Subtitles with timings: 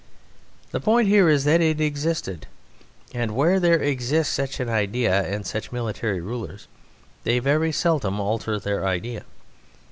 [0.71, 2.47] The point here is that it existed;
[3.13, 6.67] and where there exists such an idea in such military rulers,
[7.23, 9.25] they very seldom alter their idea.